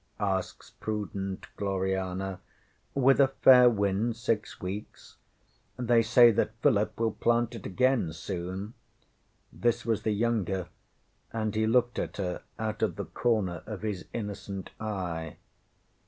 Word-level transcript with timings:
ŌĆØ 0.19 0.25
asks 0.37 0.69
prudent 0.79 1.45
Gloriana. 1.57 2.39
ŌĆśŌĆ£With 2.97 3.19
a 3.19 3.27
fair 3.27 3.69
wind, 3.69 4.15
six 4.15 4.59
weeks. 4.59 5.17
They 5.77 6.01
say 6.01 6.31
that 6.31 6.57
Philip 6.63 6.99
will 6.99 7.11
plant 7.11 7.53
it 7.53 7.67
again 7.67 8.11
soon. 8.11 8.69
ŌĆØ 9.55 9.61
This 9.61 9.85
was 9.85 10.01
the 10.01 10.11
younger, 10.13 10.69
and 11.31 11.53
he 11.53 11.67
looked 11.67 11.99
at 11.99 12.17
her 12.17 12.41
out 12.57 12.81
of 12.81 12.95
the 12.95 13.05
corner 13.05 13.61
of 13.67 13.83
his 13.83 14.05
innocent 14.11 14.71
eye. 14.79 15.37